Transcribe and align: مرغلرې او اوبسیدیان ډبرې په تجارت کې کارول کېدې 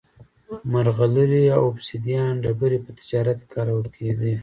مرغلرې 0.71 1.43
او 1.55 1.61
اوبسیدیان 1.69 2.33
ډبرې 2.43 2.77
په 2.85 2.91
تجارت 2.99 3.37
کې 3.41 3.47
کارول 3.55 3.85
کېدې 3.95 4.33